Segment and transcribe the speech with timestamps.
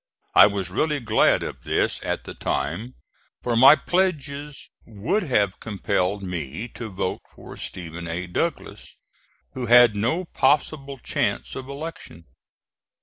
[0.33, 2.95] I was really glad of this at the time,
[3.43, 8.25] for my pledges would have compelled me to vote for Stephen A.
[8.25, 8.95] Douglas,
[9.53, 12.25] who had no possible chance of election.